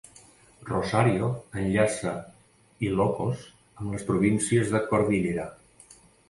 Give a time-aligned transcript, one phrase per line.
[0.67, 1.27] Rosario
[1.63, 2.13] enllaça
[2.87, 3.45] Ilocos
[3.83, 5.47] amb les províncies de Cordillera.